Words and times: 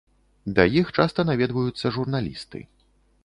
Да 0.59 0.63
іх 0.79 0.87
часта 0.97 1.25
наведваюцца 1.29 1.93
журналісты. 1.97 2.65